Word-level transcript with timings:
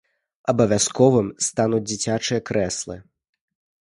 Абавязковым 0.51 1.27
стануць 1.47 1.81
дзіцячыя 1.89 2.39
крэслы. 2.51 2.97